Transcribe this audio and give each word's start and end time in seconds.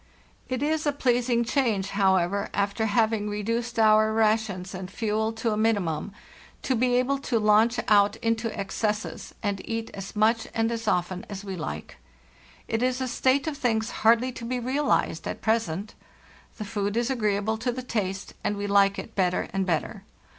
"It 0.49 0.63
is 0.63 0.87
a 0.87 0.91
pleasing 0.91 1.43
change, 1.45 1.89
however, 1.91 2.49
after 2.55 2.87
having 2.87 3.29
re 3.29 3.43
duced 3.43 3.77
our 3.77 4.11
rations 4.11 4.73
and 4.73 4.89
fuel 4.89 5.31
to 5.33 5.51
a 5.51 5.57
minimum 5.57 6.11
to 6.63 6.75
be 6.75 6.95
able 6.95 7.19
to 7.19 7.37
launch 7.37 7.79
out 7.87 8.15
into 8.15 8.49
excesses, 8.59 9.35
and 9.43 9.61
eat 9.63 9.91
as 9.93 10.15
much 10.15 10.47
and 10.55 10.71
as 10.71 10.87
often 10.87 11.23
as 11.29 11.45
we 11.45 11.55
like. 11.55 11.97
It 12.67 12.81
is 12.81 12.99
a 12.99 13.07
state 13.07 13.45
of 13.45 13.57
things 13.57 13.91
hardly 14.01 14.31
to 14.31 14.43
be 14.43 14.59
realized 14.59 15.27
at 15.27 15.39
present. 15.39 15.93
The 16.57 16.65
food 16.65 16.97
is 16.97 17.11
agreeable 17.11 17.59
to 17.59 17.71
the 17.71 17.83
taste, 17.83 18.33
and 18.43 18.57
we 18.57 18.65
like 18.65 18.97
it 18.97 19.13
better 19.13 19.49
and 19.53 19.67
better. 19.67 20.03